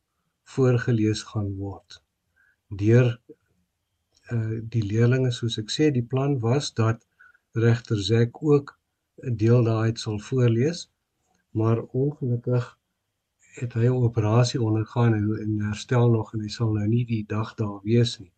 voorgeles 0.55 1.23
gaan 1.31 1.55
word 1.57 2.01
deur 2.69 3.09
uh 4.33 4.61
die 4.75 4.83
leerlinge 4.83 5.33
soos 5.33 5.59
ek 5.59 5.71
sê 5.71 5.91
die 5.91 6.07
plan 6.13 6.39
was 6.41 6.73
dat 6.75 7.07
regter 7.67 8.01
Zek 8.11 8.43
ook 8.43 8.79
'n 9.23 9.37
deel 9.37 9.65
daaruit 9.65 9.99
sal 9.99 10.19
voorlees 10.19 10.89
maar 11.55 11.79
ongelukkig 11.83 12.79
het 13.61 13.73
hy 13.79 13.87
'n 13.89 14.03
operasie 14.09 14.61
ondergaan 14.63 15.15
en, 15.15 15.27
en 15.45 15.61
herstel 15.61 16.11
nog 16.11 16.33
en 16.35 16.41
hy 16.41 16.49
sal 16.49 16.73
nou 16.73 16.87
nie 16.89 17.05
die 17.07 17.25
dag 17.27 17.55
daar 17.55 17.81
wees 17.83 18.19
nie. 18.19 18.33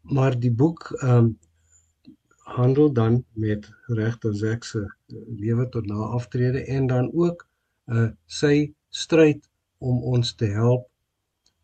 Maar 0.00 0.38
die 0.38 0.52
boek 0.52 0.90
um 1.02 1.38
handel 2.46 2.92
dan 2.92 3.24
met 3.32 3.70
regter 3.86 4.34
Zek 4.34 4.64
se 4.64 4.86
lewe 5.42 5.68
tot 5.68 5.86
na 5.86 5.94
aftrede 5.94 6.64
en 6.64 6.86
dan 6.86 7.10
ook 7.12 7.48
uh 7.86 8.10
sy 8.26 8.74
stryd 8.88 9.50
om 9.78 10.02
ons 10.02 10.34
te 10.34 10.46
help 10.46 10.86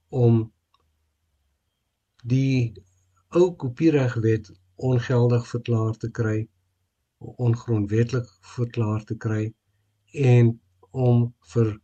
om 0.08 0.51
die 2.22 2.72
ou 3.34 3.52
kopieregwet 3.56 4.50
ongeldig 4.76 5.46
verklaar 5.48 5.96
te 5.98 6.10
kry, 6.10 6.38
ongrondwettig 7.18 8.28
verklaar 8.54 9.04
te 9.04 9.16
kry 9.16 9.52
en 10.12 10.52
om 10.90 11.28
vir 11.54 11.74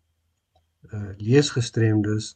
uh 0.94 1.10
leesgestremdes 1.18 2.34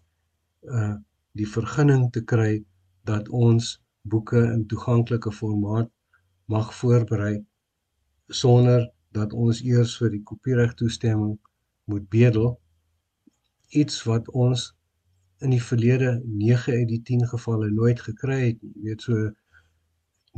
uh 0.63 0.95
die 1.39 1.49
vergunning 1.49 2.11
te 2.13 2.21
kry 2.29 2.65
dat 3.09 3.29
ons 3.29 3.79
boeke 4.03 4.43
in 4.53 4.67
toeganklike 4.69 5.33
formaat 5.33 5.89
mag 6.53 6.75
voorberei 6.75 7.39
sonder 8.29 8.91
dat 9.17 9.33
ons 9.33 9.63
eers 9.63 9.95
vir 10.01 10.13
die 10.15 10.23
kopiereg 10.29 10.75
toestemming 10.75 11.39
moet 11.85 12.09
bedel. 12.09 12.55
Iets 13.69 14.03
wat 14.09 14.29
ons 14.29 14.73
in 15.43 15.51
die 15.55 15.63
verlede 15.63 16.21
9 16.25 16.73
uit 16.73 16.89
die 16.89 17.03
10 17.03 17.27
gevalle 17.29 17.71
nooit 17.71 18.01
gekry 18.01 18.41
het 18.47 18.63
nie. 18.63 18.73
Jy 18.75 18.89
weet 18.89 19.03
so 19.07 19.31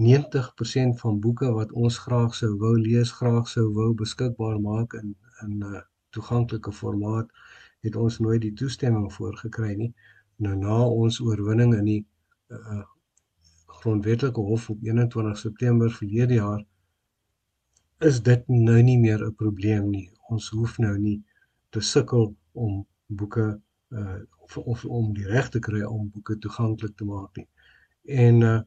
90% 0.01 0.99
van 1.03 1.21
boeke 1.21 1.51
wat 1.55 1.73
ons 1.73 1.99
graag 2.07 2.35
sou 2.35 2.55
wou 2.59 2.75
lees, 2.79 3.13
graag 3.21 3.49
sou 3.49 3.69
wou 3.77 3.93
beskikbaar 3.95 4.59
maak 4.61 4.97
in 5.01 5.15
in 5.43 5.59
'n 5.59 5.75
uh, 5.75 5.81
toeganklike 6.11 6.73
formaat, 6.73 7.31
het 7.83 7.97
ons 7.97 8.19
nooit 8.19 8.41
die 8.41 8.53
toestemming 8.53 9.13
voor 9.13 9.37
gekry 9.37 9.75
nie. 9.75 9.93
Nou 10.37 10.57
na 10.57 10.79
ons 10.87 11.21
oorwinning 11.21 11.75
in 11.75 11.85
die 11.85 12.03
uh, 12.49 12.85
grondwetlike 13.67 14.41
hof 14.41 14.71
op 14.71 14.83
21 14.83 15.39
September 15.39 15.91
verlede 15.91 16.35
jaar 16.35 16.65
is 18.01 18.23
dit 18.23 18.49
nou 18.49 18.83
nie 18.83 18.99
meer 18.99 19.27
'n 19.27 19.35
probleem 19.35 19.91
nie. 19.91 20.11
Ons 20.29 20.49
hoef 20.49 20.79
nou 20.79 20.99
nie 20.99 21.23
te 21.71 21.81
sukkel 21.81 22.35
om 22.53 22.87
boeke 23.07 23.61
uh 23.91 24.21
of, 24.45 24.57
of 24.59 24.85
om 24.85 25.13
die 25.17 25.27
reg 25.27 25.49
te 25.55 25.61
kry 25.67 25.83
om 25.89 26.11
boeke 26.13 26.37
toeganklik 26.39 26.97
te 26.97 27.09
maak 27.09 27.41
nie. 27.41 27.49
En 28.25 28.41
uh 28.53 28.61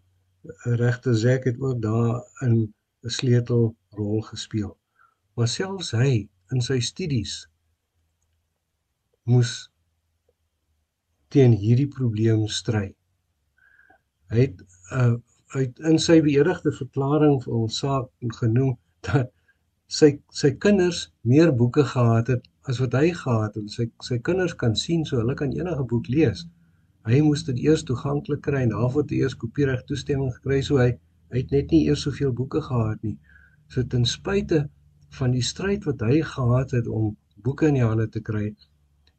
regte 0.80 1.13
Zek 1.13 1.44
het 1.44 1.58
ook 1.60 1.82
daar 1.82 2.22
in 2.46 2.74
'n 3.04 3.10
sleutelrol 3.20 4.22
gespeel. 4.22 4.78
Maar 5.36 5.48
selfs 5.48 5.92
hy 5.92 6.30
in 6.52 6.62
sy 6.62 6.80
studies 6.80 7.34
moes 9.24 9.72
teen 11.28 11.52
hierdie 11.52 11.88
probleem 11.88 12.48
stry. 12.48 12.96
Hy 14.32 14.40
het 14.46 14.62
uh 14.92 15.16
uit 15.56 15.80
in 15.80 16.00
sy 16.00 16.18
beëdigde 16.22 16.72
verklaring 16.76 17.38
vir 17.44 17.54
ons 17.54 17.78
saak 17.84 18.10
genoem 18.40 18.74
dat 19.08 19.32
sy 19.88 20.10
sy 20.36 20.52
kinders 20.63 21.08
meer 21.23 21.54
boeke 21.56 21.84
gehad 21.88 22.28
het 22.34 22.47
as 22.67 22.80
wat 22.84 22.95
hy 23.00 23.12
gehad 23.15 23.56
het. 23.56 23.67
Sy 23.71 23.88
sy 24.04 24.19
kinders 24.19 24.56
kan 24.63 24.76
sien 24.76 25.06
so 25.08 25.19
hulle 25.21 25.36
kan 25.39 25.54
enige 25.56 25.86
boek 25.88 26.10
lees. 26.12 26.45
Hy 27.08 27.21
moes 27.23 27.45
dit 27.47 27.62
eers 27.63 27.86
toeganklik 27.88 28.41
kry 28.43 28.65
en 28.65 28.73
daarvoor 28.76 29.08
hy 29.10 29.21
eers 29.21 29.38
kopiereg 29.39 29.86
toestemming 29.88 30.34
gekry 30.39 30.62
so 30.62 30.82
hy 30.82 30.91
hy 31.32 31.43
het 31.43 31.52
net 31.52 31.71
nie 31.71 31.86
eers 31.88 32.04
soveel 32.08 32.34
boeke 32.36 32.62
gehad 32.63 33.04
nie. 33.04 33.17
So 33.71 33.84
ten 33.84 34.06
spyte 34.08 34.67
van 35.19 35.32
die 35.36 35.43
stryd 35.43 35.88
wat 35.88 36.04
hy 36.04 36.21
gehad 36.23 36.76
het 36.76 36.88
om 36.88 37.15
boeke 37.43 37.67
in 37.67 37.80
die 37.80 37.86
hande 37.86 38.08
te 38.12 38.21
kry, 38.23 38.52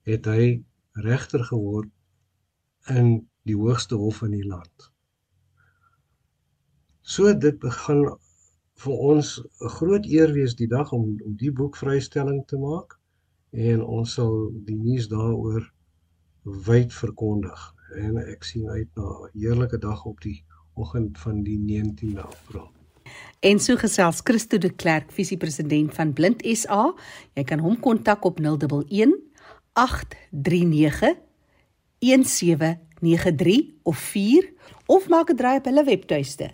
het 0.09 0.29
hy 0.29 0.61
regter 1.05 1.45
geword 1.45 1.91
in 2.93 3.29
die 3.49 3.57
hoogste 3.57 3.97
hof 4.01 4.23
in 4.27 4.35
die 4.37 4.47
land. 4.47 4.89
So 7.03 7.33
dit 7.33 7.61
begin 7.61 8.05
vir 8.79 8.95
ons 9.13 9.41
'n 9.41 9.69
groot 9.79 10.07
eer 10.07 10.33
wees 10.33 10.55
die 10.55 10.69
dag 10.69 10.93
om 10.93 11.05
om 11.25 11.35
die 11.37 11.53
boek 11.53 11.77
vrystelling 11.77 12.47
te 12.47 12.59
maak 12.59 12.99
en 13.51 13.83
ons 13.83 14.15
sal 14.15 14.51
die 14.69 14.77
nuus 14.77 15.09
daaroor 15.09 15.73
wyd 16.45 16.93
verkondig 16.93 17.75
en 17.97 18.19
ek 18.19 18.45
sien 18.45 18.69
uit 18.69 18.89
na 18.97 19.03
'n 19.03 19.31
heerlike 19.35 19.79
dag 19.79 20.05
op 20.05 20.21
die 20.21 20.45
oggend 20.75 21.19
van 21.19 21.43
die 21.43 21.59
19de 21.59 22.23
April. 22.23 22.71
En 23.41 23.59
so 23.59 23.77
gesels 23.77 24.21
Christo 24.25 24.59
de 24.59 24.71
Klerk, 24.71 25.13
visiepresident 25.13 25.95
van 25.95 26.13
Blind 26.13 26.43
SA. 26.43 26.95
Jy 27.35 27.45
kan 27.45 27.59
hom 27.59 27.81
kontak 27.81 28.25
op 28.25 28.41
011 28.41 29.15
839 29.73 31.17
1793 31.99 33.75
of 33.83 33.99
4 33.99 34.53
of 34.87 35.09
maak 35.09 35.31
'n 35.31 35.37
draai 35.37 35.59
op 35.59 35.65
hulle 35.65 35.85
webtuiste 35.85 36.51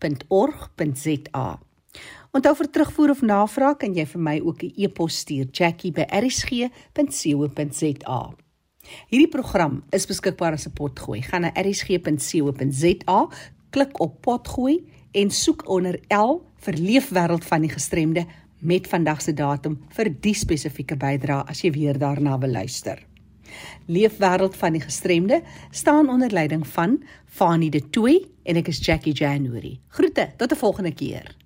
blindsa.org.za. 0.00 1.58
Onthou 2.30 2.54
vir 2.60 2.68
terugvoer 2.70 3.10
of 3.10 3.24
navraag 3.26 3.80
kan 3.82 3.90
jy 3.94 4.06
vir 4.06 4.22
my 4.22 4.40
ook 4.40 4.62
'n 4.62 4.72
e-pos 4.76 5.18
stuur 5.18 5.46
jackie@rsg.co.za. 5.52 8.34
Hierdie 9.10 9.28
program 9.28 9.82
is 9.90 10.06
beskikbaar 10.06 10.52
as 10.52 10.66
'n 10.66 10.72
potgooi. 10.72 11.22
Gaan 11.22 11.40
na 11.40 11.52
rsg.co.za, 11.54 13.28
klik 13.70 14.00
op 14.00 14.20
potgooi 14.20 14.86
en 15.12 15.30
soek 15.30 15.68
onder 15.68 16.00
L 16.08 16.42
vir 16.56 16.74
Leefwêreld 16.74 17.44
van 17.44 17.60
die 17.60 17.70
Gestremde 17.70 18.26
met 18.58 18.86
vandag 18.86 19.22
se 19.22 19.32
datum 19.32 19.78
vir 19.88 20.20
die 20.20 20.34
spesifieke 20.34 20.96
bydrae 20.96 21.44
as 21.48 21.62
jy 21.62 21.70
weer 21.70 21.98
daarna 21.98 22.38
wil 22.38 22.50
luister. 22.50 23.09
Leefwêreld 23.86 24.56
van 24.56 24.72
die 24.72 24.80
Gestremde 24.80 25.42
staan 25.70 26.08
onder 26.08 26.30
leiding 26.30 26.66
van 26.66 27.02
Fanie 27.26 27.70
De 27.70 27.90
Tooy 27.90 28.26
en 28.42 28.56
ek 28.56 28.68
is 28.68 28.84
Jackie 28.84 29.12
January. 29.12 29.78
Groete 29.88 30.30
tot 30.36 30.52
'n 30.52 30.56
volgende 30.56 30.94
keer. 30.94 31.39